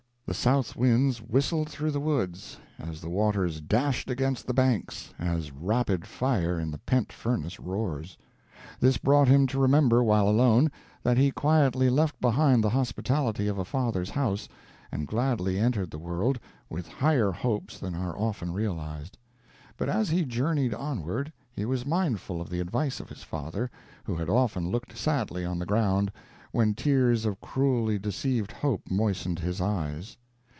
[0.27, 5.51] The south winds whistled through the woods, as the waters dashed against the banks, as
[5.51, 8.17] rapid fire in the pent furnace roars.
[8.79, 10.71] This brought him to remember while alone,
[11.03, 14.47] that he quietly left behind the hospitality of a father's house,
[14.89, 16.39] and gladly entered the world,
[16.69, 19.17] with higher hopes than are often realized.
[19.75, 23.69] But as he journeyed onward, he was mindful of the advice of his father,
[24.05, 26.09] who had often looked sadly on the ground,
[26.53, 30.15] when tears of cruelly deceived hope moistened his eyes.